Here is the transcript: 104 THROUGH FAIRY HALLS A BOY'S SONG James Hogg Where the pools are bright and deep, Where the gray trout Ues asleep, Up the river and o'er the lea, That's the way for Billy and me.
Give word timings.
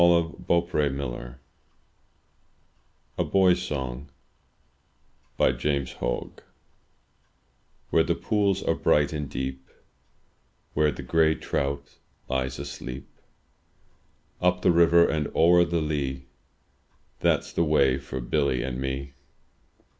104 0.03 0.67
THROUGH 0.67 0.67
FAIRY 0.67 0.97
HALLS 0.97 1.35
A 3.19 3.23
BOY'S 3.23 3.61
SONG 3.61 4.09
James 5.57 5.91
Hogg 5.93 6.41
Where 7.91 8.01
the 8.01 8.15
pools 8.15 8.63
are 8.63 8.73
bright 8.73 9.13
and 9.13 9.29
deep, 9.29 9.69
Where 10.73 10.91
the 10.91 11.03
gray 11.03 11.35
trout 11.35 11.99
Ues 12.31 12.57
asleep, 12.57 13.09
Up 14.41 14.63
the 14.63 14.71
river 14.71 15.05
and 15.07 15.27
o'er 15.35 15.63
the 15.63 15.81
lea, 15.81 16.25
That's 17.19 17.53
the 17.53 17.63
way 17.63 17.99
for 17.99 18.19
Billy 18.19 18.63
and 18.63 18.81
me. 18.81 19.13